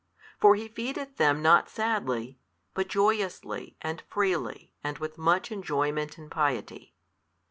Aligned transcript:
For 0.39 0.55
He 0.55 0.67
feedeth 0.67 1.17
them 1.17 1.43
not 1.43 1.69
sadly, 1.69 2.39
but 2.73 2.87
joyously 2.87 3.77
and 3.81 4.01
freely 4.09 4.73
and 4.83 4.97
with 4.97 5.15
much 5.19 5.51
enjoyment 5.51 6.17
in 6.17 6.27
piety. 6.27 6.95